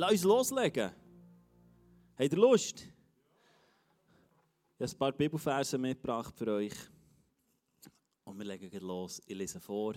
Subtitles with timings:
[0.00, 0.90] Lass uns loslegen.
[2.18, 2.88] Habt ihr Lust?
[4.78, 6.72] Ich habe ein paar Bibelverse mitgebracht für euch.
[8.24, 9.20] Und wir legen los.
[9.26, 9.92] Ich lese vor.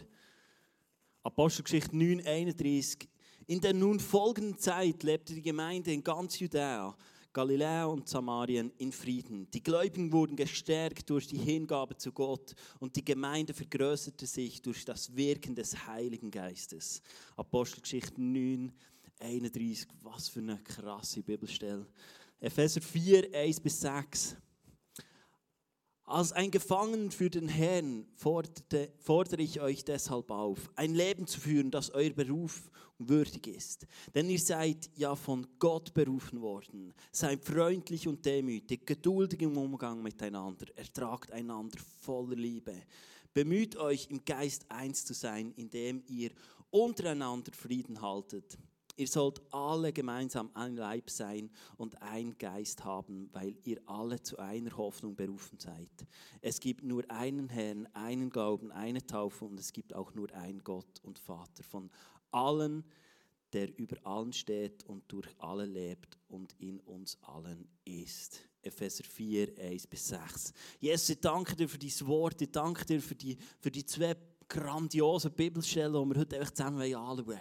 [1.23, 3.07] Apostelgeschichte 9,31.
[3.47, 6.93] In der nun folgenden Zeit lebte die Gemeinde in ganz Judäa,
[7.31, 9.49] Galiläa und Samarien in Frieden.
[9.51, 14.83] Die Gläubigen wurden gestärkt durch die Hingabe zu Gott und die Gemeinde vergrößerte sich durch
[14.83, 17.01] das Wirken des Heiligen Geistes.
[17.37, 18.92] Apostelgeschichte 9, 31.
[20.01, 21.87] Was für eine krasse Bibelstelle.
[22.39, 24.35] Epheser 4, 1 bis 6.
[26.05, 31.39] Als ein Gefangener für den Herrn forderte, fordere ich euch deshalb auf, ein Leben zu
[31.39, 33.87] führen, das euer Beruf würdig ist.
[34.13, 36.93] Denn ihr seid ja von Gott berufen worden.
[37.11, 42.75] Seid freundlich und demütig, geduldig im Umgang miteinander, ertragt einander voller Liebe.
[43.33, 46.31] Bemüht euch im Geist eins zu sein, indem ihr
[46.69, 48.57] untereinander Frieden haltet.
[48.95, 54.37] Ihr sollt alle gemeinsam ein Leib sein und ein Geist haben, weil ihr alle zu
[54.37, 55.89] einer Hoffnung berufen seid.
[56.41, 60.63] Es gibt nur einen Herrn, einen Glauben, eine Taufe und es gibt auch nur einen
[60.63, 61.89] Gott und Vater von
[62.31, 62.83] allen,
[63.51, 68.41] der über allen steht und durch alle lebt und in uns allen ist.
[68.61, 70.53] Epheser 4, 1 bis 6.
[70.79, 74.15] Jesus, ich danke dir für dein Wort, ich danke dir für die, für die zwei
[74.47, 77.39] grandiosen Bibelstellen, die wir heute einfach zusammen anschauen wollen.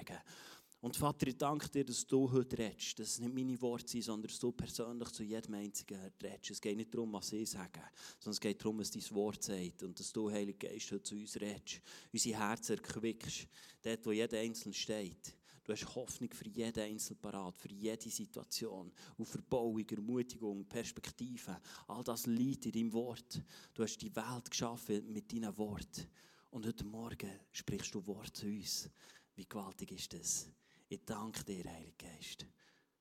[0.82, 2.98] Und Vater, ich danke dir, dass du heute redest.
[2.98, 6.50] Dass es nicht meine Worte sind, sondern dass du persönlich zu jedem Einzigen redest.
[6.50, 7.80] Es geht nicht darum, was ich sage,
[8.18, 9.84] sondern es geht darum, was dein Wort sagt.
[9.84, 11.80] Und dass du, Heiliger Geist, heute zu uns redest.
[12.12, 13.46] Unsere Herzen erquickst.
[13.80, 15.36] Dort, wo jeder Einzelne steht.
[15.62, 18.90] Du hast Hoffnung für jeden Einzelnen parat, für jede Situation.
[19.16, 21.60] Und Verbauung, Ermutigung, Perspektive.
[21.86, 23.40] All das liegt in deinem Wort.
[23.72, 26.08] Du hast die Welt geschaffen mit deinen Worten.
[26.50, 28.90] Und heute Morgen sprichst du Wort zu uns.
[29.36, 30.50] Wie gewaltig ist das?
[30.92, 32.44] Ich danke dir, Heiliger Geist,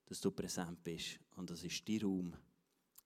[0.06, 1.19] dass du präsent bist.
[1.35, 2.34] Und das ist dein Raum,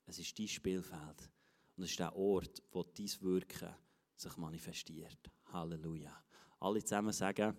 [0.06, 1.31] es ist dein Spielfeld.
[1.75, 3.73] Und es ist der Ort, wo dein Wirken
[4.16, 5.18] sich manifestiert.
[5.51, 6.16] Halleluja.
[6.59, 7.57] Alle zusammen sagen,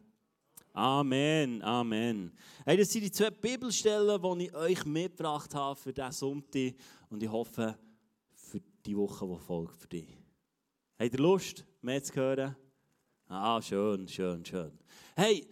[0.72, 2.30] Amen, Amen.
[2.64, 6.74] Hey, das sind die zwei Bibelstellen, die ich euch mitgebracht habe für diesen Sonntag.
[7.10, 7.76] Und ich hoffe,
[8.34, 10.16] für die Woche, die folgt für dich.
[10.96, 12.54] Habt ihr Lust, mehr zu hören?
[13.26, 14.78] Ah, schön, schön, schön.
[15.16, 15.50] Hey,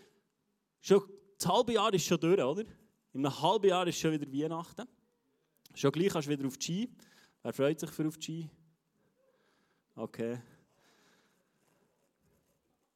[0.80, 1.02] schon
[1.44, 2.64] das halbe Jahr ist schon durch, oder?
[3.12, 4.88] In einem halben Jahr ist schon wieder Weihnachten.
[5.74, 6.90] Schon gleich kannst du wieder auf die Ski.
[7.42, 8.50] Wer freut sich für auf die Ski?
[9.94, 10.40] Okay.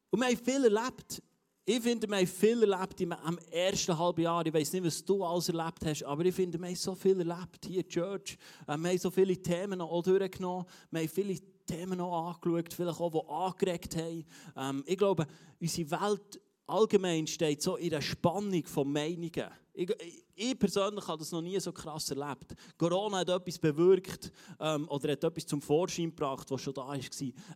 [0.09, 1.21] Und wir haben viel erlebt.
[1.63, 3.11] Ich finde, wir haben viel erlebt im
[3.51, 4.43] ersten halben Jahr.
[4.43, 7.19] Ich weiß nicht, was du alles erlebt hast, aber ich finde, wir haben so viel
[7.19, 8.37] erlebt hier in der Church.
[8.65, 10.65] Wir haben so viele Themen auch durchgenommen.
[10.89, 14.25] Wir haben viele Themen noch angeschaut, vielleicht auch, die angeregt haben.
[14.57, 15.27] Ähm, ich glaube,
[15.59, 19.49] unsere Welt allgemein steht so in der Spannung von Meinungen.
[19.73, 19.89] Ich,
[20.35, 22.53] ich, persönlich habe das noch nie so krass erlebt.
[22.77, 26.99] Corona hat etwas bewirkt ähm, oder hat etwas zum Vorschein gebracht, was schon da war.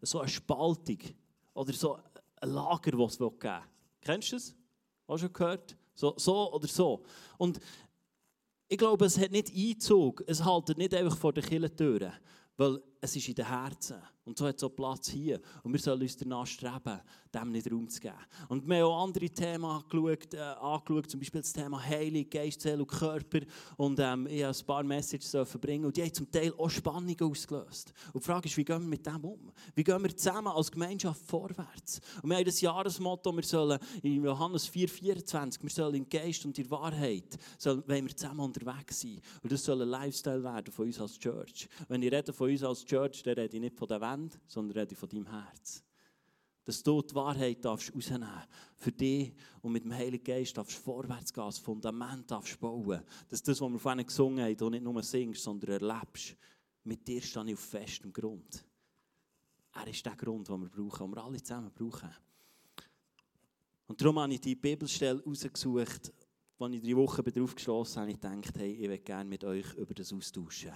[0.01, 0.99] So eine Spaltung
[1.53, 1.97] oder so
[2.41, 3.61] ein Lager, das es geben will.
[4.01, 4.55] Kennst du das?
[5.07, 5.77] Hast du schon gehört?
[5.95, 7.03] So, so oder so.
[7.37, 7.59] Und
[8.67, 10.23] ich glaube, es hat nicht Einzug.
[10.25, 12.13] Es haltet nicht einfach vor den Kirchentüren,
[12.57, 14.01] weil es ist in den Herzen.
[14.25, 15.39] Und so hat es auch Platz hier.
[15.63, 16.99] Und wir sollen uns danach streben,
[17.33, 18.15] dem nicht Raum zu geben.
[18.47, 22.61] Und wir haben auch andere Themen angeschaut, äh, angeschaut zum Beispiel das Thema Heilig, Geist,
[22.61, 23.39] Seele und Körper.
[23.75, 27.19] Und ähm, ich habe ein paar Messages verbringen und die haben zum Teil auch Spannungen
[27.21, 27.93] ausgelöst.
[28.13, 29.51] Und die Frage ist, wie gehen wir mit dem um?
[29.75, 31.99] Wie gehen wir zusammen als Gemeinschaft vorwärts?
[32.21, 36.57] Und wir haben das Jahresmotto, wir sollen in Johannes 4,24, wir sollen im Geist und
[36.57, 39.19] in Wahrheit, sollen, wollen wir zusammen unterwegs sein.
[39.41, 41.67] Und das soll ein Lifestyle werden von uns als Church.
[41.89, 44.37] Wenn ich rede von uns als Church, dann rede ich nicht von der Welt, Wände,
[44.47, 45.83] sondern rede von deinem Herz.
[46.65, 48.29] Dass du die Wahrheit darfst rausnehmen
[48.77, 53.01] für dich und mit dem Heiligen Geist darfst vorwärts gehen, das Fundament darfst bauen.
[53.27, 56.37] Dass das, was wir vorhin gesungen haben, du nicht nur singst, sondern erlebst.
[56.85, 58.65] Mit dir stehe ich auf festem Grund.
[59.73, 62.15] Er ist der Grund, den wir brauchen, den wir alle zusammen brauchen.
[63.87, 66.13] Und darum habe ich die Bibelstelle rausgesucht,
[66.59, 69.73] als ich drei Wochen darauf geschlossen habe, ich gedacht, hey, ich möchte gerne mit euch
[69.75, 70.71] über das austauschen.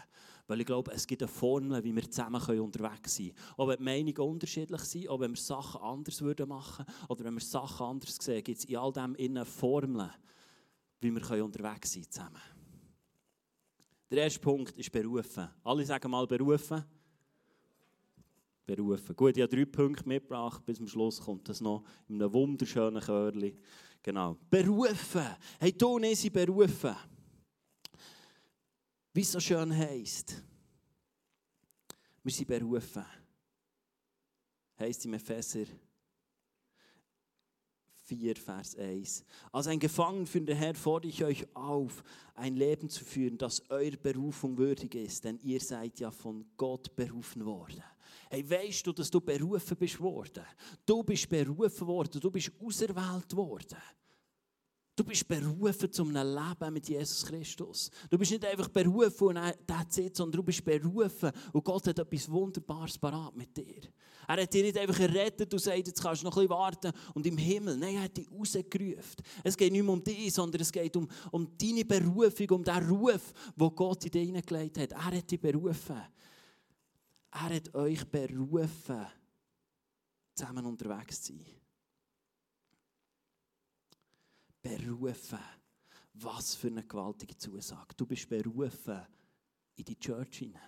[0.47, 3.53] Weil ich glaube, es gibt eine Formel, wie wir zusammen unterwegs sein können.
[3.57, 6.51] Auch wenn die Meinungen unterschiedlich sind, auch wenn wir Sachen anders machen würden
[7.09, 10.09] oder wenn wir Sachen anders sehen, gibt es in all dem eine Formel,
[11.01, 12.41] wie wir unterwegs sein können zusammen.
[14.09, 15.49] Der erste Punkt ist berufen.
[15.65, 16.81] Alle sagen mal berufen.
[18.65, 19.15] Berufen.
[19.15, 20.65] Gut, ich habe drei Punkte mitgebracht.
[20.65, 23.57] Bis zum Schluss kommt das noch in einem wunderschönen Chörli.
[24.01, 24.37] Genau.
[24.49, 25.27] Berufen.
[25.59, 26.95] Hey, du und berufen.
[29.17, 30.43] Wie es so schön heisst.
[32.21, 33.03] Wir sind berufen.
[34.77, 35.65] Heisst im Epheser
[38.03, 39.25] 4, Vers 1.
[39.51, 42.03] Als ein Gefangenführender Herr fordere ich euch auf,
[42.35, 46.95] ein Leben zu führen, das eurer Berufung würdig ist, denn ihr seid ja von Gott
[46.95, 47.81] berufen worden.
[48.29, 50.45] Hey, weißt du, dass du berufen bist worden?
[50.85, 53.79] Du bist berufen worden, du bist auserwählt worden.
[54.97, 57.91] Du bist berufen zu einem Leben mit Jesus Christus.
[58.09, 61.99] Du bist nicht einfach berufen und that's it, sondern du bist berufen und Gott hat
[61.99, 63.81] etwas Wunderbares parat mit dir.
[64.27, 66.91] Er hat dich nicht einfach errettet und sagt, jetzt kannst du noch ein bisschen warten
[67.13, 67.77] und im Himmel.
[67.77, 69.23] Nein, er hat dich rausgerufen.
[69.43, 72.89] Es geht nicht mehr um dich, sondern es geht um, um deine Berufung, um den
[72.89, 74.91] Ruf, den Gott in dich hineingelegt hat.
[74.93, 76.01] Er hat dich berufen.
[77.33, 79.05] Er hat euch berufen,
[80.33, 81.56] zusammen unterwegs zu sein.
[84.61, 85.39] Berufen.
[86.13, 87.93] Was für eine gewaltige Zusage.
[87.95, 89.05] Du bist berufen
[89.75, 90.61] in die Church hinein.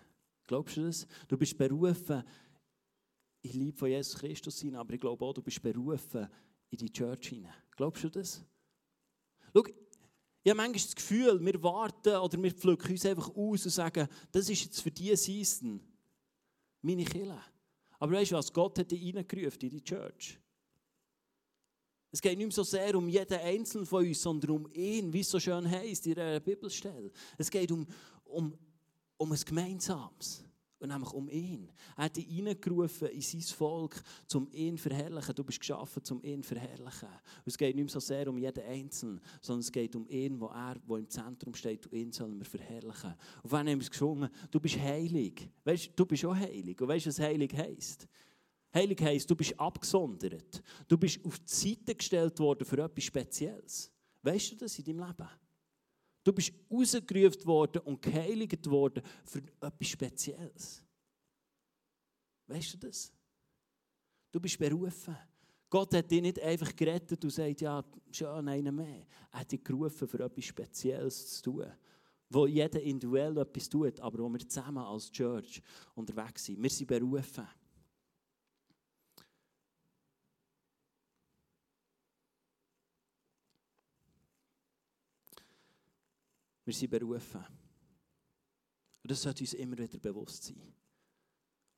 [0.45, 1.07] Glaubst du das?
[1.27, 2.23] Du bist berufen
[3.41, 6.27] in Liebe von Jesus Christus hinein, aber ich glaube auch, du bist berufen
[6.69, 7.53] in die Church hinein.
[7.75, 8.43] Glaubst du das?
[9.53, 9.63] Schau,
[10.43, 14.07] ich habe manchmal das Gefühl, wir warten oder wir pflücken uns einfach aus und sagen,
[14.31, 15.81] das ist jetzt für diese Season
[16.81, 17.41] meine Kille.
[17.99, 18.53] Aber weißt du was?
[18.53, 20.39] Gott hat dich reingerufen in die Church.
[22.11, 25.19] Es geht nicht mehr so sehr um jeden Einzelnen von uns, sondern um ihn, wie
[25.19, 27.11] es so schön heißt in der Bibelstelle.
[27.37, 27.85] Es geht um,
[28.25, 28.57] um,
[29.17, 30.43] um ein Gemeinsames.
[30.81, 31.69] Und nämlich um ihn.
[31.97, 34.01] Er hat dich reingerufen in sein Volk,
[34.33, 35.35] um ihn zu verherrlichen.
[35.35, 37.09] Du bist geschaffen, um ihn zu verherrlichen.
[37.09, 40.39] Und es geht nicht mehr so sehr um jeden Einzelnen, sondern es geht um ihn,
[40.39, 41.85] wo er wo im Zentrum steht.
[41.85, 43.13] Und ihn sollen wir verherrlichen.
[43.43, 45.49] Und wenn haben wir gesungen, du bist heilig.
[45.65, 46.79] Weißt, du bist auch heilig.
[46.79, 48.07] Und weißt du, was heilig heisst?
[48.73, 50.61] Heilig heisst, du bist abgesondert.
[50.87, 53.91] Du bist auf die Seite gestellt worden für etwas Spezielles.
[54.21, 55.29] Weißt du das in deinem Leben?
[56.23, 60.83] Du bist rausgerufen worden und geheiligt worden für etwas Spezielles.
[62.45, 63.11] Weißt du das?
[64.31, 65.17] Du bist berufen.
[65.69, 69.05] Gott hat dich nicht einfach gerettet und sagt, ja, schon einen mehr.
[69.31, 71.71] Er hat dich gerufen, für etwas Spezielles zu tun.
[72.29, 75.61] Wo jeder individuell etwas tut, aber wo wir zusammen als Church
[75.95, 76.61] unterwegs sind.
[76.61, 77.47] Wir sind berufen.
[86.69, 87.43] Wir sind berufen.
[89.01, 90.71] Und das sollte uns immer wieder bewusst sein.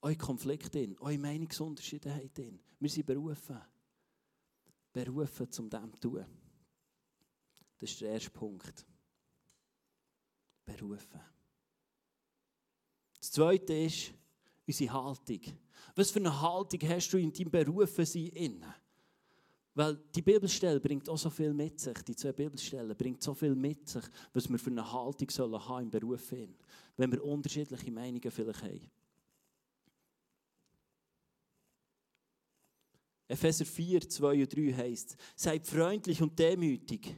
[0.01, 2.38] Eure Konflikte, eure Meinungsunterschiedenheit.
[2.77, 3.57] Wir sind berufen.
[4.91, 6.25] Berufen, um dem zu tun.
[7.77, 8.85] Das ist der erste Punkt.
[10.65, 11.21] Berufen.
[13.17, 14.11] Das zweite ist
[14.67, 15.39] unsere Haltung.
[15.95, 18.73] Was für eine Haltung hast du in deinem Berufensein innen?
[19.81, 23.56] Weil die Bibelstelle bringt auch so viel mit sich, die zwei Bibelstellen bringt so viel
[23.56, 26.54] mit sich, was wir für eine Haltung sollen haben im Beruf hin,
[26.98, 28.92] wenn wir unterschiedliche Meinungen vielleicht haben.
[33.28, 37.16] Epheser 4, 2 und 3 heißt: Seid freundlich und demütig,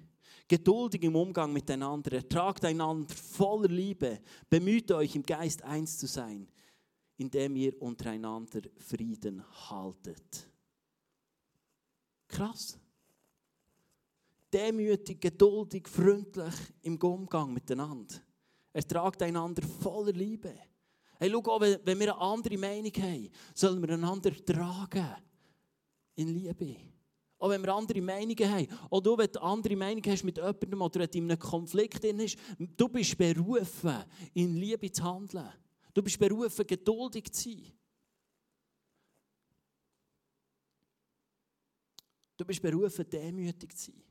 [0.48, 6.48] geduldig im Umgang miteinander, ertragt einander voller Liebe, bemüht euch im Geist eins zu sein,
[7.17, 10.52] indem ihr untereinander Frieden haltet.
[12.33, 12.79] Krass.
[14.51, 18.15] Demütig, geduldig, freundlich im Umgang miteinander.
[18.71, 20.53] Er tragt einander voller Liebe.
[21.19, 25.15] Hey, schau wenn wir eine andere Meinung haben, sollen wir einander tragen.
[26.15, 26.75] In Liebe.
[27.37, 28.67] Auch wenn wir andere Meinungen haben.
[28.89, 32.37] Auch du, wenn du andere Meinung hast mit jemandem oder in einem Konflikt drin ist,
[32.57, 35.49] du bist berufen, in Liebe zu handeln.
[35.93, 37.73] Du bist berufen, geduldig zu sein.
[42.43, 44.03] Du bist berufen, demütig zu sein.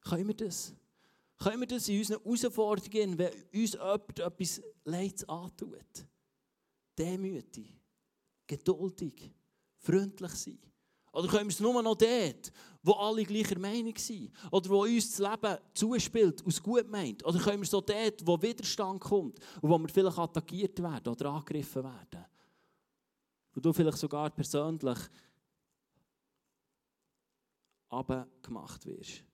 [0.00, 0.74] Können wir das?
[1.38, 6.04] Können wir das in unseren Herausforderungen, wenn uns jemand etwas Leids antut?
[6.98, 7.72] Demütig,
[8.48, 9.32] geduldig,
[9.78, 10.58] freundlich sein.
[11.12, 12.52] Oder können wir es nur noch dort,
[12.82, 14.32] wo alle gleicher Meinung sind?
[14.50, 17.24] Oder wo uns das Leben zuspielt, aus gut meint?
[17.24, 21.12] Oder können wir es auch dort, wo Widerstand kommt und wo wir vielleicht attackiert werden
[21.12, 22.31] oder angegriffen werden?
[23.52, 24.98] Wo du vielleicht sogar persönlich
[27.88, 29.24] abgemacht wirst.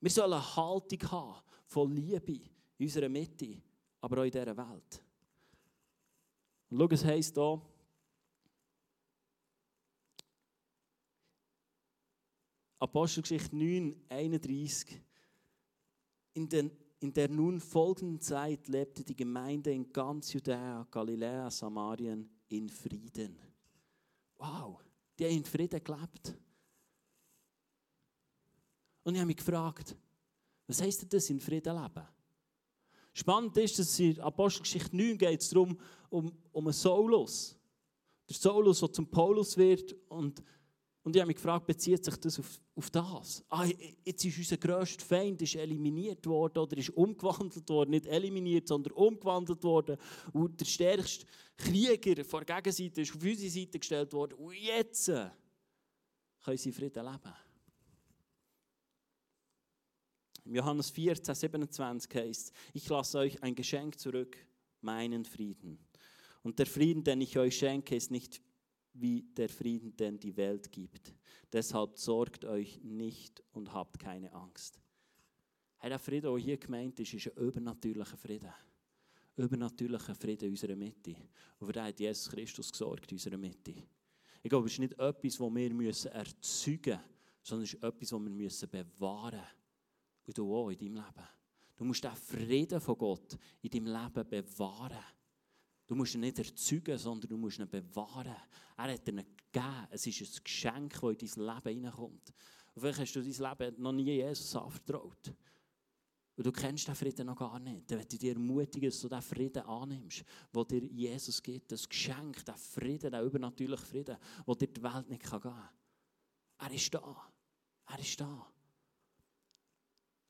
[0.00, 2.32] Wir sollen eine Haltung haben von Liebe
[2.78, 3.62] in unserer Mitte,
[4.00, 5.04] aber auch in dieser Welt.
[6.70, 7.62] Und schau, es heisst hier,
[12.80, 15.00] Apostelgeschichte 9, 31.
[16.34, 22.28] In, den, in der nun folgenden Zeit lebte die Gemeinde in ganz Judäa, Galiläa, Samarien
[22.56, 23.36] in Frieden.
[24.36, 24.80] Wow,
[25.18, 26.34] die haben in Frieden gelebt.
[29.02, 29.96] Und ich habe mich gefragt,
[30.66, 32.06] was heisst das, in Frieden leben?
[33.12, 37.56] Spannend ist, dass in Apostelgeschichte 9 geht es darum, um, um einen Saulus.
[38.28, 40.42] Der Saulus, der zum Paulus wird und
[41.04, 43.44] Und ich habe mich gefragt, bezieht sich das auf, auf das?
[43.50, 43.66] Ah,
[44.04, 47.90] jetzt ist unser grösster Feind ist eliminiert worden oder ist umgewandelt worden.
[47.90, 49.98] Nicht eliminiert, sondern umgewandelt worden.
[50.32, 51.26] Und der stärkste
[51.58, 54.32] Krieger von der Gegenseite ist auf unsere Seite gestellt worden.
[54.38, 57.34] Und jetzt können sie Frieden leben.
[60.46, 64.38] Im Johannes 14, 27 heißt ich lasse euch ein Geschenk zurück,
[64.80, 65.78] meinen Frieden.
[66.42, 68.40] Und der Frieden, den ich euch schenke, ist nicht
[68.94, 71.14] wie der Frieden, den die Welt gibt.
[71.52, 74.80] Deshalb sorgt euch nicht und habt keine Angst.
[75.78, 78.52] Hey, der Frieden, der hier gemeint ist, ist ein übernatürlicher Frieden.
[79.36, 81.14] Übernatürlicher Frieden in unserer Mitte.
[81.58, 83.74] Und für den hat Jesus Christus gesorgt in unserer Mitte.
[84.42, 87.00] Ich glaube, es ist nicht etwas, das wir müssen erzeugen müssen,
[87.42, 90.26] sondern es ist etwas, das wir müssen bewahren müssen.
[90.26, 91.28] Und du auch in deinem Leben.
[91.76, 95.04] Du musst den Frieden von Gott in deinem Leben bewahren.
[95.86, 98.34] Du musst ihn nicht erzeugen, sondern du musst ihn bewahren.
[98.76, 99.86] Er hat ihn gegeben.
[99.90, 102.32] Es ist ein Geschenk, das in dein Leben hineinkommt.
[102.76, 105.32] Vielleicht hast du dein Leben noch nie Jesus anvertraut.
[106.36, 107.88] Und du kennst den Frieden noch gar nicht.
[107.88, 111.70] Dann möchte ich dir ermutigen, dass du diesen Frieden annimmst, den dir Jesus gibt.
[111.70, 115.68] Das Geschenk, der Frieden, der übernatürliche Frieden, den dir die Welt nicht geben kann.
[116.58, 117.30] Er ist da.
[117.86, 118.52] Er ist da.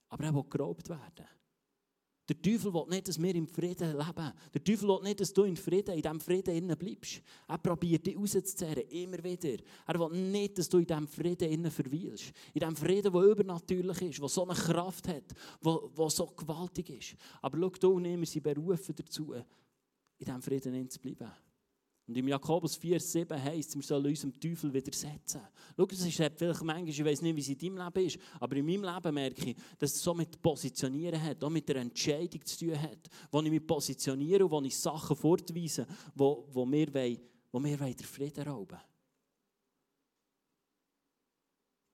[0.08, 1.26] Aber er will geraubt werden.
[2.26, 4.32] Der Teufel will nicht, dass wir im Frieden leben.
[4.54, 7.20] Der Teufel will nicht, dass du in Frieden, in diesem Frieden bleibst.
[7.46, 9.62] Er probiert dich rauszuzehren, immer wieder.
[9.86, 12.32] Er will nicht, dass du in diesem Frieden verweilst.
[12.54, 17.16] In diesem Frieden, der übernatürlich ist, der so eine Kraft hat, der so gewaltig ist.
[17.42, 19.44] Aber schau, du und ich, wir sind berufen dazu, in
[20.18, 21.30] diesem Frieden zu bleiben.
[22.06, 25.40] Und im Jakobus 4, 7 heißt es, wir sollen uns dem Teufel widersetzen.
[25.74, 28.56] Schau, das ist vielleicht manchmal, ich weiß nicht, wie es in deinem Leben ist, aber
[28.56, 32.44] in meinem Leben merke ich, dass es so mit Positionieren hat, auch mit der Entscheidung
[32.44, 36.92] zu tun hat, wo ich mich positioniere und wo ich Sachen fortweise, wo, wo wir,
[36.92, 37.18] wollen,
[37.50, 38.78] wo wir wollen den Frieden rauben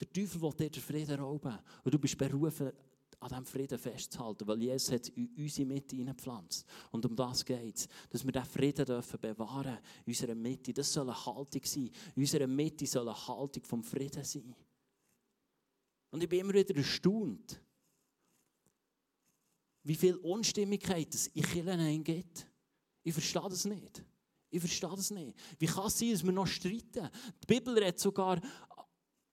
[0.00, 1.57] Der Teufel will dir den Frieden rauben.
[1.85, 2.73] Und du bist berufen,
[3.21, 6.67] an diesem Frieden festzuhalten, weil Jesus hat in unsere Mitte hineingepflanzt.
[6.91, 10.73] Und um das geht es, dass wir diesen Frieden dürfen bewahren in unserer Mitte.
[10.73, 11.91] Das soll eine Haltung sein.
[12.17, 14.55] In unserer Mitte soll eine Haltung vom Frieden sein.
[16.11, 17.61] Und ich bin immer wieder erstaunt,
[19.83, 22.47] wie viel Unstimmigkeit es in Kirchen gibt.
[23.03, 24.03] Ich verstehe das nicht.
[24.50, 25.39] Ich verstehe das nicht.
[25.59, 27.09] Wie kann es sein, dass wir noch streiten?
[27.43, 28.41] Die Bibel redet sogar,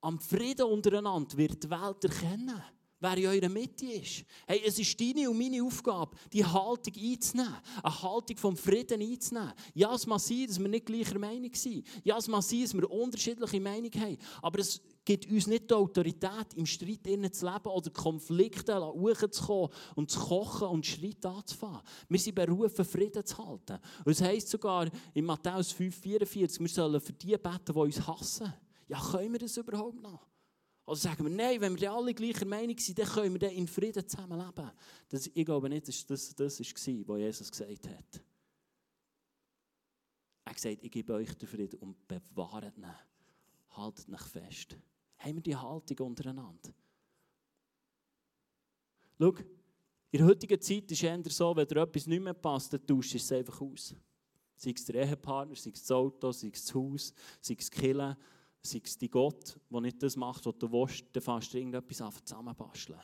[0.01, 2.61] am Frieden untereinander wird die Welt erkennen
[2.99, 4.25] wer in eurer Mitte ist.
[4.45, 9.53] Hey, es ist deine und meine Aufgabe, die Haltung einzunehmen, eine Haltung vom Frieden einzunehmen.
[9.73, 11.85] Ja, es mag sein, dass wir nicht gleicher Meinung sind.
[12.03, 14.17] Ja, es mag sein, dass wir unterschiedliche Meinungen haben.
[14.41, 20.11] Aber es gibt uns nicht die Autorität, im Streit zu leben oder Konflikte hochzukommen und
[20.11, 21.81] zu kochen und Schritt anzufangen.
[22.09, 23.79] Wir sind berufen, Frieden zu halten.
[24.03, 28.53] Und es heisst sogar in Matthäus 5,44, wir sollen für die beten, die uns hassen.
[28.87, 30.27] Ja, können wir das überhaupt noch?
[30.87, 33.67] Oder sagen wir, nein, wenn wir alle gleicher Meinung sind, dann können wir dann in
[33.67, 34.71] Frieden zusammenleben.
[35.09, 38.23] Das, ich glaube nicht, dass das, das war, was Jesus gesagt hat.
[40.45, 42.85] Er hat gesagt, ich gebe euch den Frieden und bewahrt ihn.
[43.71, 44.77] Haltet ihn fest.
[45.17, 46.73] Haben wir die Haltung untereinander?
[49.19, 49.33] Schau,
[50.11, 53.13] in der heutigen Zeit ist es so, wenn dir etwas nicht mehr passt, dann tauschst
[53.13, 53.93] du es einfach aus.
[54.55, 57.77] Sei es der Ehepartner, sei es das Auto, sei es das Haus, sei es die
[57.77, 58.17] Kirche,
[58.67, 62.01] sei es die Gott, der nicht das macht, was du willst, dann fängst du irgendetwas
[62.01, 62.99] an zusammenbasteln.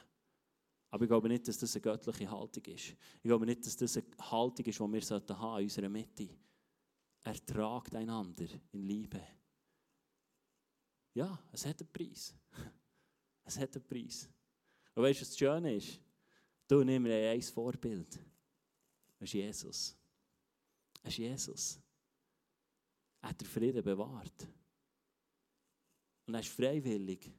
[0.91, 2.89] Aber ich glaube nicht, dass das eine göttliche Haltung ist.
[2.89, 6.29] Ich glaube nicht, dass das eine Haltung ist, die wir sollten haben in unserer Mitte.
[7.23, 9.21] Ertragt einander in Liebe.
[11.15, 12.35] Ja, es hat einen Preis.
[13.45, 14.29] Es hat einen Preis.
[14.95, 15.99] Und weißt du, was das Schöne ist?
[16.65, 18.13] Du nimmst ein Vorbild.
[19.19, 19.97] Das ist Jesus.
[21.01, 21.79] Das ist Jesus.
[23.21, 24.47] Er hat den Frieden bewahrt.
[26.25, 27.31] Und er ist freiwillig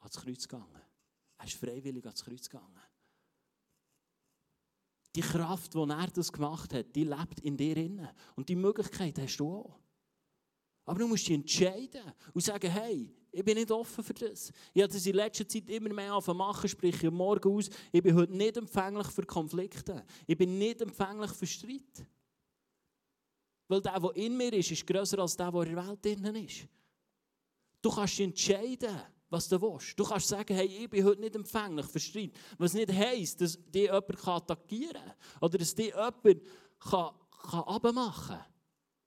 [0.00, 0.80] ans Kreuz gegangen.
[1.38, 2.80] Er ist freiwillig ans Kreuz gegangen.
[5.14, 8.14] Die Kraft, die er das gemacht hat, die lebt in dir inne.
[8.34, 9.78] Und die Möglichkeit hast du auch.
[10.86, 14.52] Aber du musst dich entscheiden und sagen, hey, ich bin nicht offen für das.
[14.72, 18.14] Ich habe das in letzter Zeit immer mehr machen, sprich ich morgen aus, ich bin
[18.14, 20.04] heute nicht empfänglich für Konflikte.
[20.26, 22.06] Ich bin nicht empfänglich für Streit.
[23.66, 26.36] Weil der, der in mir ist, ist grösser als der, der in der Welt innen
[26.36, 26.68] ist.
[27.84, 28.98] Du kannst entscheiden,
[29.28, 29.98] was du willst.
[30.00, 32.32] Du kannst sagen, hey, ich bin heute nicht empfänglich für Streit.
[32.56, 36.40] Was nicht heisst, dass dich jemand attackieren kann oder dass dich jemand
[37.52, 38.44] abmachen kann.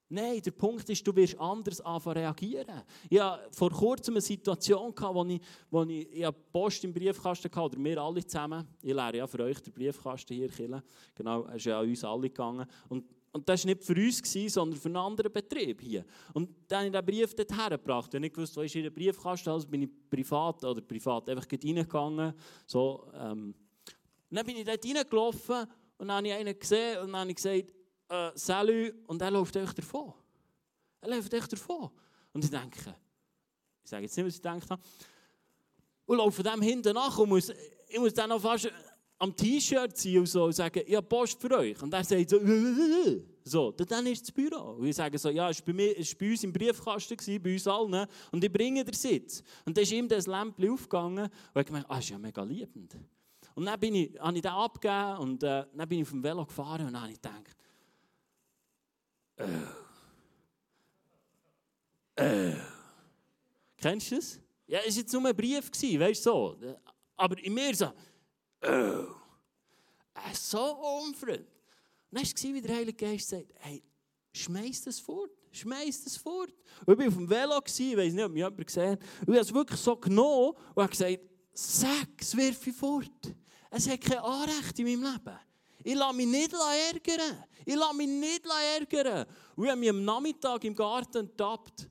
[0.10, 2.84] Nein, der Punkt ist, du wirst anders anfangen reagieren.
[3.10, 5.42] Ich hatte vor kurzem eine Situation, wo ich,
[5.72, 8.68] wo ich, ich Post im Briefkasten hatte, oder wir alle zusammen.
[8.80, 10.84] Ich lehre ja für euch den Briefkasten hier, Kille.
[11.16, 12.68] Genau, ist ja an uns alle gegangen.
[12.90, 13.06] Und
[13.38, 16.04] Und das war nicht für uns, gewesen, sondern für einen anderen Betrieb hier.
[16.34, 18.12] Und dann habe ich den Brief dort hergebracht.
[18.12, 22.34] Ich nicht gewusst, wo ist Ihr Briefkasten, also bin ich privat, oder privat, einfach reingegangen.
[22.66, 23.54] So, ähm.
[24.32, 25.68] Dann bin ich dort reingelaufen
[26.00, 27.74] und dann habe ich einen gesehen und dann habe ich gesagt,
[28.10, 30.14] äh, Salut, und er läuft euch davon.
[31.00, 31.92] Er läuft euch davon.
[32.34, 32.96] Und ich denke,
[33.84, 34.82] ich sage jetzt nicht, was ich gedacht habe,
[36.08, 37.52] und laufe dem hinten nach und muss,
[37.88, 38.72] ich muss dann noch fast
[39.20, 41.82] am T-Shirt ziehen und, so und sagen, ich habe Post für euch.
[41.82, 42.40] Und er sagt so,
[43.44, 44.74] so, dann ist das Büro.
[44.74, 47.68] Und ich sage so, ja, es war bei, bei uns im Briefkasten, gewesen, bei uns
[47.68, 49.42] allen, und ich bringe den Sitz.
[49.66, 52.98] Und dann ist ihm das Lämpchen aufgegangen und ich gedacht, ah, ist ja mega liebend.
[53.56, 56.24] Und dann bin ich, habe ich den abgegeben und äh, dann bin ich auf dem
[56.24, 57.58] Velo gefahren und dann habe ich gedacht,
[59.40, 59.44] oh.
[62.20, 62.54] Oh.
[63.78, 64.40] Kennst du das?
[64.68, 66.58] Ja, es war jetzt nur ein Brief, weißt du so.
[67.16, 67.92] Aber in mir so,
[68.64, 69.16] oh,
[70.14, 71.48] er ist so unfreundlich.
[72.12, 73.84] Und dann war wie der Heilige Geist sagt, hey,
[74.34, 76.54] schmeiß das fort, schmeiß das fort.
[76.86, 79.34] Und ich war auf dem Velo, ich weiß nicht, ob mich jemand gesehen hat, und
[79.34, 81.20] ich habe es wirklich so genommen und habe gesagt,
[81.54, 83.36] sag, es wirf ich fort.
[83.70, 85.40] Es hat kein Anrecht in meinem Leben.
[85.84, 87.44] Ich lasse mich nicht ärgern.
[87.66, 89.26] Ich lasse mich nicht ärgern.
[89.56, 91.90] Und ich habe mich am Nachmittag im Garten enttappt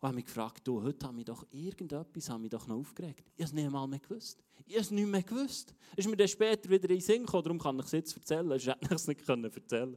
[0.00, 3.24] und habe mich gefragt, du, heute habe ich doch irgendetwas habe mich doch noch aufgeregt.
[3.34, 4.43] Ich habe es nicht einmal mehr gewusst.
[4.66, 5.74] Ich habe es nicht mehr gewusst.
[5.96, 8.16] Es ist mir dann später wieder in den Sinn gekommen, darum kann ich es jetzt
[8.16, 8.50] erzählen.
[8.52, 9.96] Ich hätte es nicht erzählen können.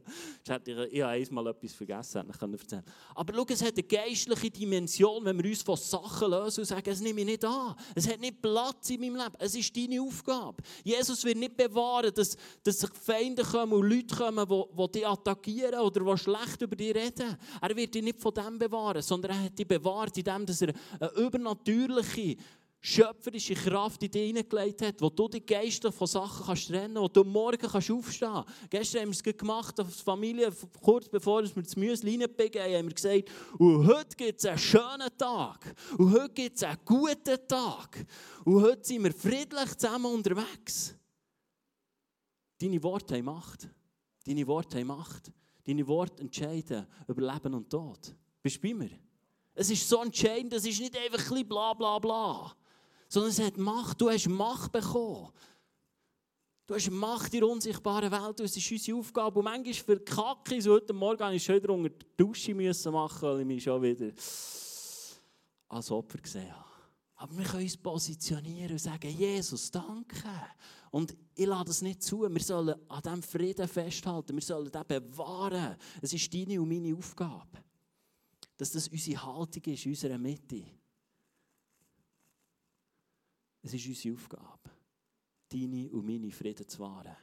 [0.90, 2.84] Ich, habe einmal etwas vergessen, hätte ich können erzählen
[3.14, 6.88] Aber schau, es hat eine geistliche Dimension, wenn wir uns von Sachen lösen und sagen,
[6.88, 7.74] es nehme ich nicht an.
[7.94, 9.34] Es hat nicht Platz in meinem Leben.
[9.38, 10.62] Es ist deine Aufgabe.
[10.84, 15.80] Jesus wird nicht bewahren, dass, dass Feinde kommen und Leute kommen, die, die dich attackieren
[15.80, 17.36] oder die schlecht über dich reden.
[17.60, 21.10] Er wird dich nicht von dem bewahren, sondern er hat dich bewahrt, indem er eine
[21.26, 22.36] übernatürliche
[22.80, 27.16] schöpferische Kraft in dich hineingelegt hat, wo du die Geister von Sachen kannst trennen kannst,
[27.16, 28.70] wo du morgen kannst aufstehen kannst.
[28.70, 32.94] Gestern haben wir es gemacht als Familie, kurz bevor wir das Müsli reinbegeben, haben wir
[32.94, 33.24] gesagt,
[33.58, 35.74] und heute gibt es einen schönen Tag.
[35.98, 38.06] Und heute gibt es einen guten Tag.
[38.44, 40.94] Und heute sind wir friedlich zusammen unterwegs.
[42.60, 43.68] Deine Worte haben Macht.
[44.24, 45.32] Deine Worte haben Macht.
[45.64, 48.14] Deine Worte entscheiden über Leben und Tod.
[48.40, 48.90] Bist du bei mir?
[49.54, 52.54] Es ist so entscheidend, es ist nicht einfach ein bisschen bla bla bla
[53.08, 54.00] sondern es hat Macht.
[54.00, 55.32] Du hast Macht bekommen.
[56.66, 58.40] Du hast Macht in der unsichtbaren Welt.
[58.40, 59.38] Das ist unsere Aufgabe.
[59.38, 62.92] Und manchmal verkacke ich so heute Morgen, habe ich schon wieder unter die Dusche müssen
[62.92, 64.12] machen, weil ich mich schon wieder
[65.68, 66.68] als Opfer gesehen habe.
[67.20, 70.22] Aber wir können uns positionieren und sagen, Jesus, danke.
[70.90, 72.22] Und ich lade das nicht zu.
[72.22, 74.36] Wir sollen an diesem Frieden festhalten.
[74.36, 75.76] Wir sollen den bewahren.
[76.00, 77.64] Es ist deine und meine Aufgabe.
[78.56, 80.64] Dass das unsere Haltung ist in unserer Mitte.
[83.62, 84.70] Es ist unsere Aufgabe,
[85.48, 87.16] deine und meine Frieden zu wahren.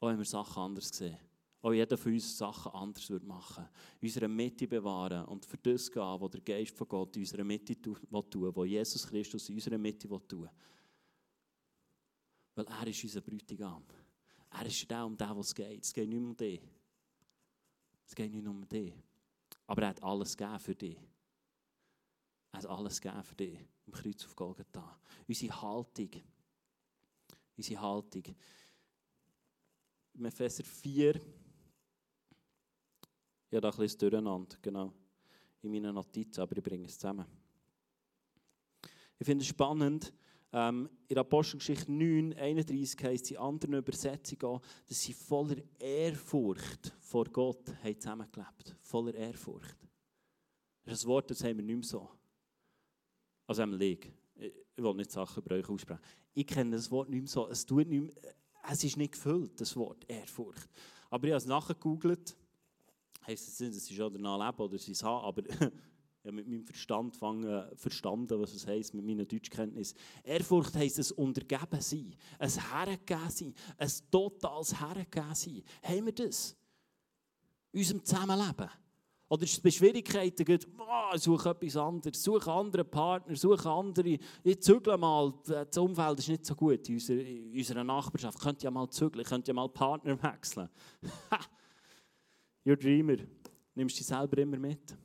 [0.00, 1.16] Auch wenn wir Sachen anders sehen.
[1.62, 3.70] Auch jeder von uns Sachen anders machen würde.
[4.02, 7.80] Unsere Mitte bewahren und für das gehen, was der Geist von Gott in unserer Mitte
[7.80, 10.50] tun will, was Jesus Christus in unserer Mitte tun will.
[12.54, 13.84] Weil er ist unser Bräutigam.
[14.50, 15.82] Er ist der, um den, was es geht.
[15.82, 16.60] Es geht nicht um dich.
[18.06, 18.94] Es geht nicht um dich.
[19.66, 20.98] Aber er hat alles gegeben für dich.
[22.52, 24.98] Er hat alles gegeben für dich am Kreuz auf Golgatha.
[25.26, 26.10] Unsere Haltung.
[27.56, 28.24] Unsere Haltung.
[30.14, 31.20] Im Epheser 4.
[33.50, 34.92] Ja, da ein bisschen durcheinander, genau.
[35.62, 37.26] In meinen Notizen, aber ich bringe es zusammen.
[39.18, 40.12] Ich finde es spannend,
[40.52, 46.94] ähm, in Apostelgeschichte 9, 31 heisst es in anderen Übersetzungen auch, dass sie voller Ehrfurcht
[47.00, 48.76] vor Gott haben zusammengelebt.
[48.80, 49.76] Voller Ehrfurcht.
[50.84, 52.10] Das ist ein Wort, das haben wir nicht mehr so.
[53.46, 54.12] Also am Leg.
[54.34, 56.02] Ich will nicht Sachen über euch aussprechen.
[56.34, 57.48] Ich kenne das Wort nicht mehr so.
[57.48, 58.34] Es, tut nicht mehr,
[58.70, 60.68] es ist nicht gefüllt, das Wort Ehrfurcht.
[61.10, 62.36] Aber ich habe es nachgegoogelt.
[63.26, 65.42] Heißt es nicht, es ist oder Leben oder sein Haben, aber
[66.26, 69.94] habe mit meinem Verstand fangen, verstanden, was es heisst, mit meiner Deutschkenntnis.
[70.24, 75.62] Ehrfurcht heisst es untergeben sein, ein Hergeben sein, ein totales Hergeben sein.
[75.82, 76.56] Haben wir das?
[77.72, 78.68] In unserem Zusammenleben?
[79.28, 84.18] Oder ist es bei Schwierigkeiten, geht, oh, suche etwas anderes, suche andere Partner, suche andere,
[84.44, 88.62] ich zügle mal, das Umfeld ist nicht so gut in unserer, in unserer Nachbarschaft, könnt
[88.62, 90.68] ja mal zügeln, könnt ja mal Partner wechseln.
[92.64, 93.16] You're dreamer,
[93.74, 94.96] nimmst dich selber immer mit.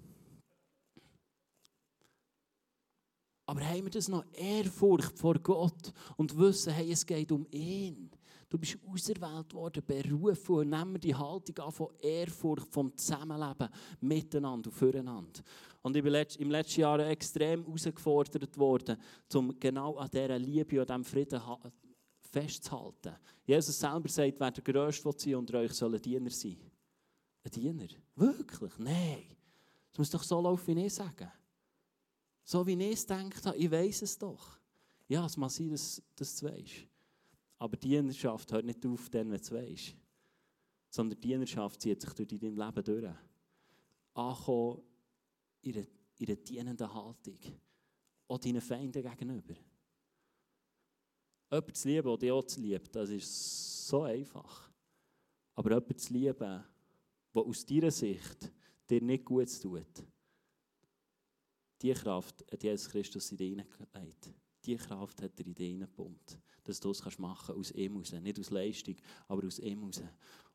[3.48, 8.12] Aber haben wir das noch Ehrfurcht vor Gott und wissen, hey, es geht um ihn.
[8.52, 13.70] Du bist auserwählt worden, berufen und nehmen die Haltung an von Ehrfurcht, vom Zusammenleben
[14.02, 15.42] miteinander und füreinander.
[15.82, 18.98] Und ich bin im letzten Jahr extrem herausgefordert worden,
[19.34, 21.42] um genau an dieser Liebe und diesem Frieden
[22.20, 23.16] festzuhalten.
[23.46, 26.58] Jesus selber sagt, wer der Größte sein unter euch soll ein Diener sein.
[27.46, 27.88] Ein Diener?
[28.18, 28.78] Wirklich?
[28.80, 29.24] Nein.
[29.94, 31.32] Es muss doch so laufen, wie ich sage.
[32.44, 34.60] So wie ich es gedacht habe, ich weiß es doch.
[35.08, 36.91] Ja, es mag sein, dass du es weißt.
[37.62, 39.96] Aber Dienerschaft hört nicht auf, dann, wenn du es weißt.
[40.90, 43.16] Sondern Dienerschaft zieht sich durch dein Leben durch.
[44.16, 44.82] Ankommen
[45.62, 45.86] in einer,
[46.18, 47.38] in einer dienenden Haltung.
[48.28, 49.54] Auch deinen Feinden gegenüber.
[51.52, 54.72] Jemanden zu lieben, der dich auch liebt, das ist so einfach.
[55.54, 56.66] Aber jemanden zu lieben, der
[57.32, 58.52] aus deiner Sicht
[58.90, 60.04] dir nicht gut tut,
[61.80, 64.34] diese Kraft hat Jesus Christus in dir hineingelegt.
[64.66, 68.12] Diese Kraft hat er in dir hineingepumpt, dass du es machen kannst aus ihm raus.
[68.12, 68.96] Nicht aus Leistung,
[69.28, 70.02] aber aus ihm raus.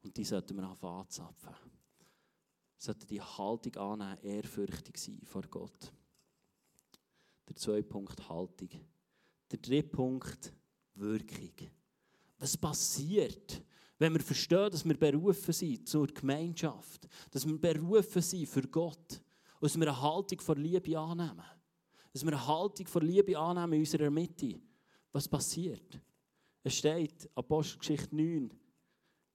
[0.02, 1.54] Und die sollten wir anfangen anzapfen.
[2.78, 5.92] Sollten die Haltung annehmen, ehrfürchtig sein vor Gott.
[7.48, 8.68] Der zweite Punkt, Haltung.
[9.50, 10.52] Der dritte Punkt,
[10.94, 11.68] Wirkung.
[12.38, 13.62] Was passiert,
[13.98, 19.22] wenn wir verstehen, dass wir berufen sind zur Gemeinschaft, dass wir berufen sind für Gott,
[19.58, 21.42] und dass wir eine Haltung von Liebe annehmen?
[22.16, 24.58] Dass wir eine Haltung von Liebe annehmen in unserer Mitte.
[25.12, 26.00] Was passiert?
[26.62, 28.50] Es steht, Apostelgeschichte 9,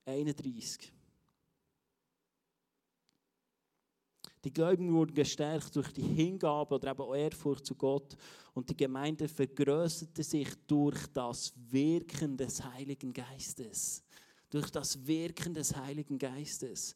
[0.03, 0.91] 31.
[4.43, 8.17] Die Gläubigen wurden gestärkt durch die Hingabe oder eben auch Ehrfurcht zu Gott.
[8.55, 14.03] Und die Gemeinde vergrößerte sich durch das Wirken des Heiligen Geistes.
[14.49, 16.95] Durch das Wirken des Heiligen Geistes.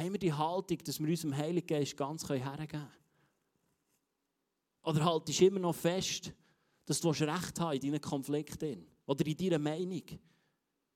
[0.00, 2.90] Haben wir die Haltung, dass wir unserem Heiligen Geist ganz hergeben können?
[4.82, 6.32] Oder haltest du immer noch fest,
[6.86, 8.86] dass du Recht hast in deinen Konflikten?
[9.04, 10.02] Oder in deiner Meinung?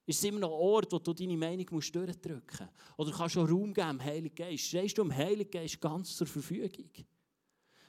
[0.06, 2.98] Ist es immer noch ein Ort, wo du deine Meinung musst durchdrücken musst?
[2.98, 4.64] Oder kannst du auch Raum geben dem Heiligen Geist?
[4.64, 6.90] Stehst du dem Heiligen Geist ganz zur Verfügung?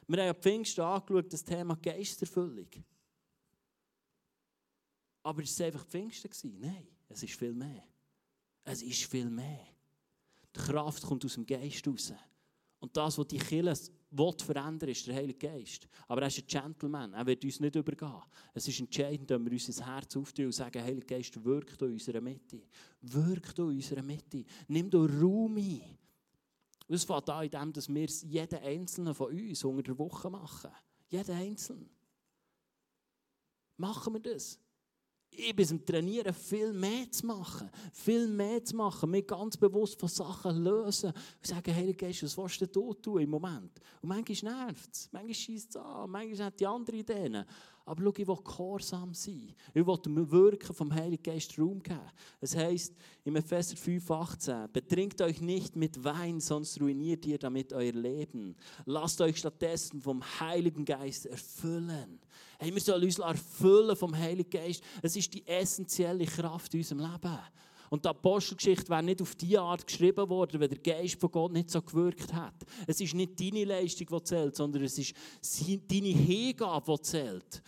[0.07, 2.67] Wir haben ja Pfingsten angeschaut, das Thema Geisterfüllung.
[5.23, 6.59] Aber ist es einfach Pfingsten?
[6.59, 7.83] Nein, es ist viel mehr.
[8.65, 9.74] Es ist viel mehr.
[10.55, 12.13] Die Kraft kommt aus dem Geist raus.
[12.79, 15.87] Und das, was die Kirche will verändern, ist der Heilige Geist.
[16.07, 18.21] Aber er ist ein Gentleman, er wird uns nicht übergehen.
[18.53, 22.21] Es ist entscheidend, wenn wir unser Herz auftun und sagen, Heilige Geist, wirkt in unserer
[22.21, 22.61] Mitte.
[23.01, 24.45] Wirkt in unserer Mitte.
[24.67, 25.97] Nimm doch Raum ein.
[26.87, 29.97] Und es fängt an in dem, dass wir es jeden Einzelnen von uns unter der
[29.97, 30.71] Woche machen.
[31.09, 31.89] Jeden Einzelnen.
[33.77, 34.59] Machen wir das
[35.37, 37.69] ich bin im Trainieren viel mehr zu machen.
[37.93, 39.09] Viel mehr zu machen.
[39.11, 41.11] Mich ganz bewusst von Sachen lösen.
[41.11, 43.79] Und sagen, Heiliger Geist, was willst du tun im Moment?
[44.01, 45.09] Und manchmal nervt es.
[45.11, 46.09] Manchmal schießt es an.
[46.09, 47.45] Manchmal hat die andere Ideen.
[47.87, 49.53] Aber schau, ich will gehorsam sein.
[49.73, 51.99] Ich will dem Wirken vom Heiligen Geist Raum geben.
[52.41, 57.91] Es heisst im Epheser 5,18: Betrinkt euch nicht mit Wein, sonst ruiniert ihr damit euer
[57.91, 58.55] Leben.
[58.85, 62.19] Lasst euch stattdessen vom Heiligen Geist erfüllen.
[62.57, 64.83] Hey, wir sollen uns erfüllen vom Heiligen Geist.
[65.03, 67.39] Es ist die essentielle Kraft in unserem Leben.
[67.95, 71.53] Und die Apostelgeschichte wäre nicht auf diese Art geschrieben worden, wenn der Geist von Gott
[71.53, 72.53] nicht so gewirkt hat.
[72.85, 75.15] Es ist nicht deine Leistung, die zählt, sondern es ist
[75.89, 77.63] deine Hingabe, die zählt.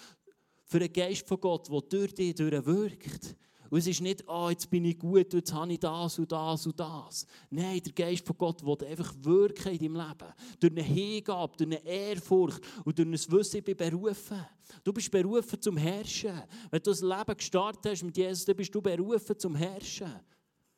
[0.65, 3.37] Für den Geist von Gott, der durch dich wirkt.
[3.69, 6.65] Und es ist nicht, oh, jetzt bin ich gut, jetzt habe ich das und das
[6.65, 7.25] und das.
[7.49, 10.33] Nein, der Geist von Gott will einfach wirken in deinem Leben.
[10.59, 14.45] Durch eine Hingabe, durch eine Ehrfurcht und durch ein Wissen, ich bin berufen.
[14.83, 16.41] Du bist berufen zum Herrschen.
[16.69, 20.13] Wenn du das Leben gestartet hast mit Jesus, dann bist du berufen zum Herrschen.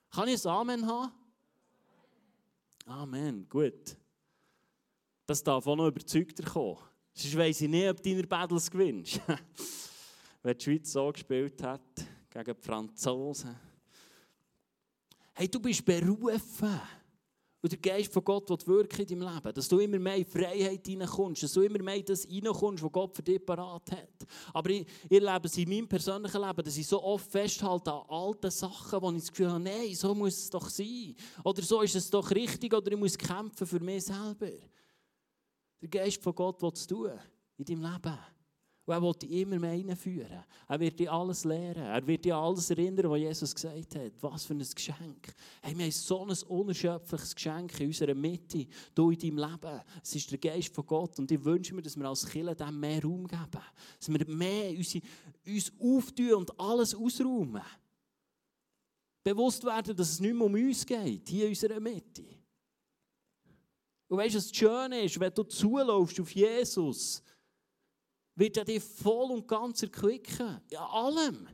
[0.10, 1.12] Kann ich ein Amen haben?
[2.86, 3.95] Amen, gut.
[5.28, 6.78] Das darf auch noch überzeugter kommen.
[7.13, 9.21] Sonst weiss ich nicht, ob du deine Battles gewinnst.
[10.41, 11.82] Wenn die Schweiz so gespielt hat
[12.30, 13.56] gegen die Franzosen.
[15.34, 16.82] Hey, du bist berufen.
[17.62, 19.54] Und der Geist von Gott wird wirken in deinem Leben.
[19.54, 21.44] Dass du immer mehr in Freiheit hineinkommst.
[21.44, 24.28] Dass du immer mehr in das hineinkommst, was Gott für dich parat hat.
[24.54, 28.06] Aber ich, ich lebe es in meinem persönlichen Leben, dass ich so oft festhalte an
[28.08, 31.15] alten Sachen, wo ich das Gefühl habe, nein, so muss es doch sein.
[31.44, 32.74] Oder so ist es doch richtig.
[32.74, 34.52] Oder ich muss kämpfen für mich selber.
[35.82, 37.12] Der Geist von Gott will es tun
[37.58, 38.20] in deinem Leben.
[38.89, 40.43] Und er will dich immer mehr hineinführen.
[40.67, 41.84] Er wird dir alles lehren.
[41.84, 44.13] Er wird dir alles erinnern, was Jesus gesagt hat.
[44.19, 45.32] Was für ein Geschenk.
[45.62, 49.82] Hey, wir haben so ein unerschöpfliches Geschenk in unserer Mitte, du in deinem Leben.
[50.02, 51.19] Es ist der Geist von Gott.
[51.19, 53.62] Und ich wünsche mir, dass wir als Kirche dem mehr Raum geben.
[53.99, 55.06] Dass wir mehr unsere,
[55.45, 57.62] uns auftun und alles ausräumen.
[59.23, 62.25] Bewusst werden, dass es nicht mehr um uns geht, hier in unserer Mitte.
[64.08, 67.21] Und weißt du, was das Schöne ist, wenn du zulaufst auf Jesus,
[68.39, 70.62] wird er dich voll und ganz erquicken.
[70.71, 71.47] Ja, allem.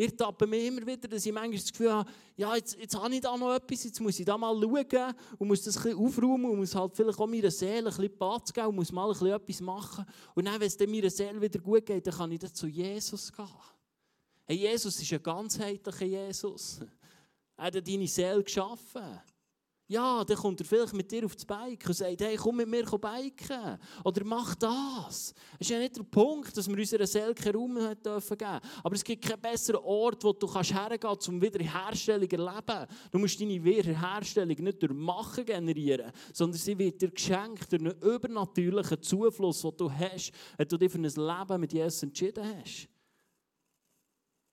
[0.00, 3.12] Ich tappe mir immer wieder, dass ich manchmal das Gefühl habe, ja, jetzt, jetzt habe
[3.12, 5.98] ich da noch etwas, jetzt muss ich da mal schauen und muss das ein bisschen
[5.98, 9.06] aufräumen und muss halt vielleicht auch meiner Seele ein bisschen Platz geben und muss mal
[9.06, 10.04] ein bisschen etwas machen.
[10.34, 12.68] Und dann, wenn es dann meiner Seele wieder gut geht, dann kann ich dann zu
[12.68, 13.48] Jesus gehen.
[14.46, 16.80] Hey, Jesus ist ein ganzheitlicher Jesus.
[17.56, 19.20] Er hat deine Seele geschaffen.
[19.90, 22.68] Ja, dann kommt er vielleicht mit dir auf das Bike und sagt, hey, komm mit
[22.68, 23.78] mir biken.
[24.04, 25.32] Oder mach das.
[25.54, 28.36] Es ist ja nicht der Punkt, dass wir unserer Seele Raum geben dürfen.
[28.82, 32.86] Aber es gibt keinen besseren Ort, wo du hergehen kannst, um Wiederherstellung zu erleben.
[33.10, 37.98] Du musst deine Wiederherstellung nicht durch Machen generieren, sondern sie wird dir geschenkt durch einen
[38.02, 42.88] übernatürlichen Zufluss, den du hast, wenn du dich für ein Leben mit Jesus entschieden hast.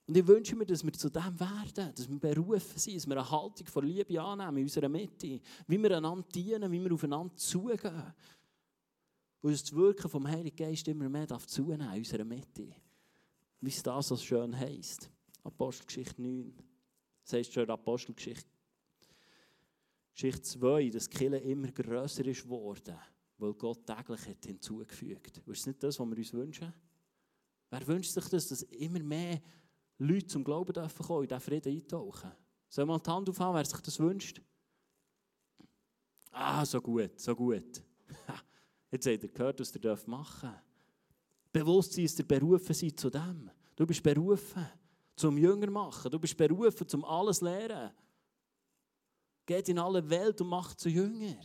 [0.07, 3.17] Und ich wünsche mir, dass wir zu dem werden, dass wir berufen sind, dass wir
[3.17, 7.35] eine Haltung von Liebe annehmen in unserer Mitte, wie wir einander dienen, wie wir aufeinander
[7.35, 8.13] zugehen.
[9.41, 12.67] Und das Wirken vom Heiligen Geist immer mehr darf zunehmen in unserer Mitte.
[13.61, 15.09] Wie es das so schön heisst.
[15.43, 16.53] Apostelgeschichte 9.
[17.23, 18.49] Das heisst schon Apostelgeschichte.
[20.13, 22.95] Geschichte 2, dass die Kirche immer grösser ist geworden,
[23.37, 25.37] weil Gott täglich hat hinzugefügt.
[25.39, 26.73] Ist das nicht das, was wir uns wünschen?
[27.69, 29.41] Wer wünscht sich das, dass immer mehr
[29.97, 32.31] Leute zum Glauben dürfen kommen, in diesen Frieden eintauchen.
[32.69, 34.41] Soll mal die Hand aufhaben, wer sich das wünscht?
[36.31, 37.81] Ah, so gut, so gut.
[38.91, 40.65] Jetzt habt ihr gehört, was ihr machen dürft.
[41.53, 43.49] Bewusstsein ist der berufen sein zu dem.
[43.75, 44.67] Du bist berufen
[45.15, 46.11] zum Jünger machen.
[46.11, 47.91] Du bist berufen zum alles lehren.
[49.45, 51.37] Geht in alle Welt und macht zu Jünger.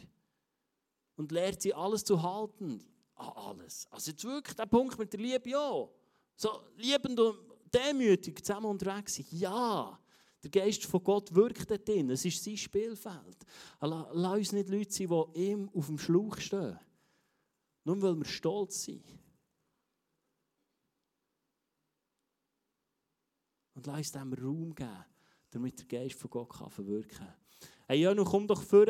[1.16, 2.82] Und lehrt sie alles zu halten.
[3.14, 3.86] Ah, alles.
[3.90, 5.88] Also jetzt wirklich der Punkt mit der Liebe, ja.
[6.34, 9.30] So liebend und demütig zusammen unterwegs sind.
[9.32, 9.98] Ja,
[10.42, 12.10] der Geist von Gott wirkt dort drin.
[12.10, 13.44] Es ist sein Spielfeld.
[13.80, 16.78] Lass uns nicht Leute sein, die ihm auf dem Schlauch stehen.
[17.84, 19.04] Nur weil wir stolz sind.
[23.74, 25.04] Und lass uns dem Raum geben,
[25.50, 27.34] damit der Geist von Gott kann verwirken kann.
[27.86, 28.86] Hey Janu, komm doch vor.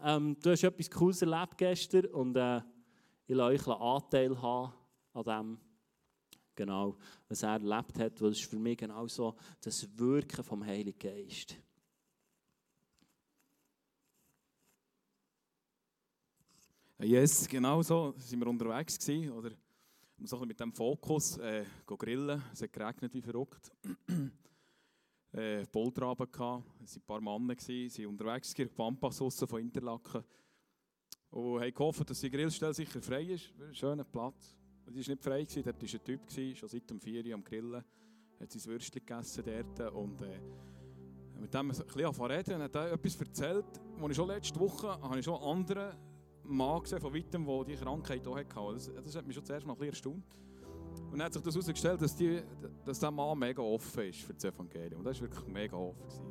[0.00, 2.60] Ähm, du hast etwas Cooles erlebt gestern und äh,
[3.26, 4.72] ich lasse euch Anteil haben
[5.12, 5.60] an dem
[6.54, 6.96] genau,
[7.28, 10.98] was er erlebt hat, weil es ist für mich genau so das Wirken vom Heiligen
[10.98, 11.56] Geist.
[16.98, 19.50] Yes, genau so sind wir unterwegs gewesen, oder
[20.22, 22.40] so mit dem Fokus äh, grillen.
[22.52, 23.72] Es hat geregnet wie verrückt.
[25.32, 30.22] äh, Poltraben gehabt, es waren ein paar Männer gewesen, sie unterwegs gewesen, Pampas von Interlaken
[31.30, 34.54] und haben gehofft, dass die Grillstelle sicher frei ist, schöner Platz.
[34.86, 37.44] Und die war nicht frei, dort war ein Typ, schon seit dem 4 Uhr am
[37.44, 37.84] Grillen,
[38.40, 40.40] hat sein Würstchen gegessen dort und äh,
[41.40, 43.64] mit dem ein bisschen reden hat er etwas erzählt,
[43.98, 45.92] wo ich schon letzte Woche habe ich schon einen
[46.44, 48.74] Mann gesehen von weitem, der diese Krankheit auch hatte.
[48.74, 50.40] Das, das hat mich schon zuerst mal ein bisschen erstaunt.
[51.10, 52.42] Und dann hat sich das herausgestellt, dass, die,
[52.84, 55.00] dass dieser Mann mega offen ist für das Evangelium.
[55.00, 56.26] Und das war wirklich mega offen.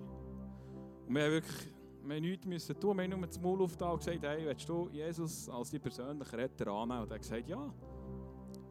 [1.08, 2.98] Und wir haben wirklich wir nichts müssen tun.
[2.98, 6.38] Wir haben nur das Maul aufgetan und gesagt, hey, willst du Jesus als die persönliche
[6.38, 7.02] Retter annehmen?
[7.02, 7.74] Und er hat gesagt, ja.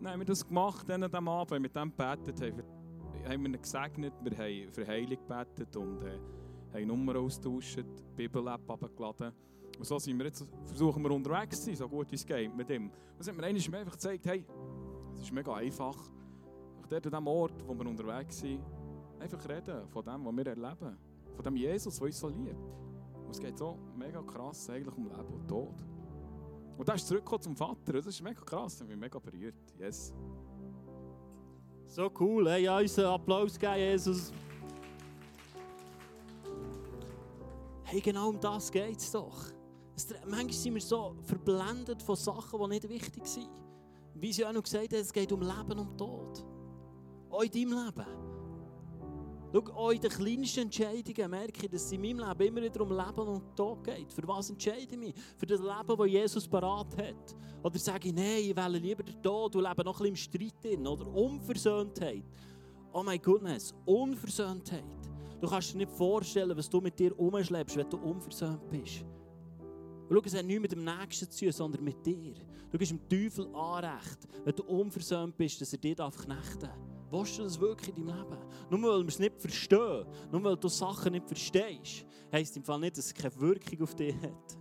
[0.01, 3.59] Dann haben wir das gemacht, dann am Abend, mit dem gebetet, haben wir, haben wir
[3.59, 6.19] gesegnet, wir haben für Heilung gebetet und äh,
[6.73, 7.85] haben Nummer austauscht,
[8.17, 9.33] Bibel-App abgeladen.
[9.77, 12.71] Und so sind wir jetzt, versuchen wir unterwegs zu sein, so gut es geht mit
[12.71, 12.91] ihm.
[13.19, 14.45] Und hat mir einmal einfach gezeigt, hey,
[15.15, 15.97] es ist mega einfach.
[16.89, 18.61] Dort an dem Ort, wo wir unterwegs sind,
[19.19, 20.97] einfach reden von dem, was wir erleben.
[21.35, 22.57] Von dem Jesus, der uns so liebt.
[23.25, 25.75] Und es geht so mega krass eigentlich um Leben und Tod.
[26.81, 27.93] Und dann ist zurückgekommen zum Vater.
[27.93, 29.55] Das ist mega krass, ich bin mega berührt.
[29.79, 30.15] Yes.
[31.85, 34.33] So cool, hey, ja, uns Applaus geben, Jesus.
[37.85, 39.53] Hey, genau um das geht es doch.
[40.27, 43.51] manchmal sind wir so verblendet von Sachen, die nicht wichtig sind.
[44.15, 46.47] Wie sie auch noch gesagt hat, es geht um Leben und Tod.
[47.29, 48.20] Auch in deinem Leben.
[49.53, 52.81] Schau, auch in den kleinsten Entscheidungen merke ich, dass es in meinem Leben immer wieder
[52.83, 54.13] um Leben und Tod geht.
[54.13, 55.15] Für was entscheide ich mich?
[55.37, 57.37] Für das Leben, das Jesus parat hat?
[57.63, 60.51] Oder sage ich, nein, ich wähle lieber den Tod und lebe noch ein bisschen im
[60.51, 60.87] Streit drin?
[60.87, 62.25] Oder Unversöhntheit?
[62.93, 64.85] Oh mein Goodness, Unversöhntheit.
[65.41, 69.05] Du kannst dir nicht vorstellen, was du mit dir umschleppst, wenn du unversöhnt bist.
[70.09, 72.35] Schau, es hat nichts mit dem Nächsten zu tun, sondern mit dir.
[72.71, 76.90] Du gibst dem Teufel Anrecht, wenn du unversöhnt bist, dass er dich knechten darf.
[77.11, 78.39] Willst du das wirklich in deinem Leben?
[78.71, 82.79] Nur weil wir es nicht verstehen, nur weil du Sachen nicht verstehst, heisst im Fall
[82.79, 84.59] nicht, dass es keine Wirkung auf dich hat.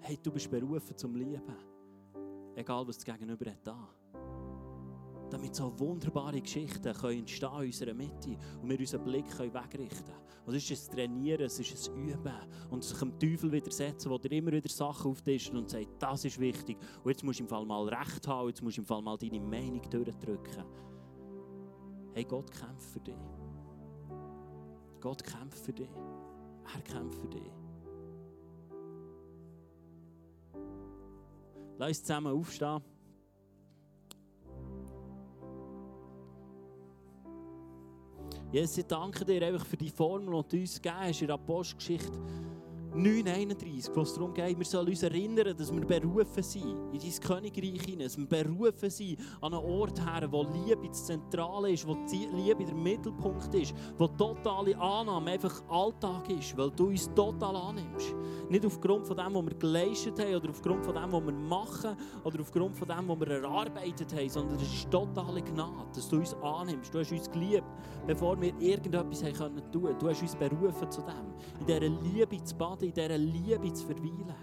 [0.00, 1.42] Hey, du bist berufen zum Lieben.
[2.54, 3.94] Egal, was das Gegenüber hat da
[5.30, 10.04] damit so wunderbare Geschichten können entstehen in unserer Mitte und wir unseren Blick können wegrichten
[10.04, 10.56] können.
[10.56, 12.32] Es ist ein Trainieren, es ist ein Üben
[12.70, 16.76] und sich dem Teufel widersetzen, der immer wieder Sachen auftischt und sagt, das ist wichtig
[17.04, 19.16] und jetzt musst du im Fall mal Recht haben, jetzt musst du im Fall mal
[19.16, 20.64] deine Meinung durchdrücken.
[22.14, 23.14] Hey, Gott kämpft für dich.
[25.00, 25.88] Gott kämpft für dich.
[26.74, 27.50] Er kämpft für dich.
[31.78, 32.82] Lass uns zusammen aufstehen.
[38.52, 41.34] Jesus, ich danke dir einfach für die Formel, die du uns gegeben hast in der
[41.34, 42.10] Apostelgeschichte
[42.94, 47.20] 9,31, wo es darum geht, wir sollen uns erinnern, dass wir berufen sind in dein
[47.20, 51.86] Königreich hinein, dass wir berufen sind an einen Ort her, wo Liebe das Zentrale ist,
[51.86, 51.96] wo
[52.32, 58.14] Liebe der Mittelpunkt ist, wo totale Annahme einfach Alltag ist, weil du uns total annimmst.
[58.48, 61.96] Nicht aufgrund von dem, was wir geleistet haben oder aufgrund von dem, was wir machen
[62.24, 66.16] oder aufgrund von dem, was wir erarbeitet haben, sondern es ist totale Gnade, dass du
[66.16, 66.92] uns annimmst.
[66.92, 67.64] Du hast uns geliebt,
[68.06, 69.94] bevor wir irgendetwas haben können tun.
[69.98, 73.86] Du hast uns berufen zu dem, in dieser Liebe zu baden, in dieser Liebe zu
[73.86, 74.34] verweilen.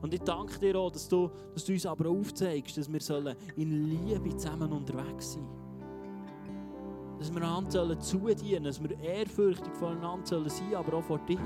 [0.00, 3.36] Und ich danke dir auch, dass du, dass du uns aber aufzeigst, dass wir sollen
[3.56, 7.18] in Liebe zusammen unterwegs sein sollen.
[7.18, 11.38] Dass wir einander zudienen dass wir ehrfürchtig voneinander sein sollen aber auch vor dir.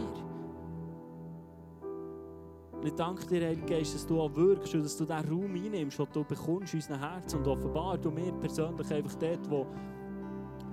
[2.74, 5.54] Und ich danke dir, Heiliger Geist, dass du auch wirkst und dass du diesen Raum
[5.54, 9.66] einnimmst, den du bekommst in unserem Herzen und offenbar du mir persönlich einfach dort, wo,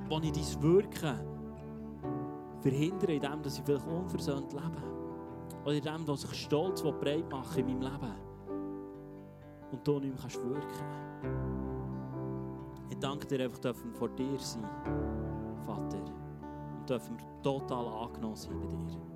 [0.09, 1.19] wo ich dein Wirken
[2.61, 4.98] verhindere, indem ich vielleicht unversöhnt lebe.
[5.63, 8.13] Oder in dem, was ich Stolz breit mache in meinem Leben.
[9.71, 11.89] Und du nicht mehr kannst wirken
[12.89, 14.63] Ich danke dir einfach, dass wir vor dir sein,
[15.65, 16.01] Vater.
[16.77, 19.08] Und dürfen total angenommen sein bei dir.